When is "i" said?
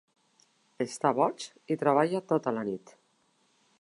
1.75-1.79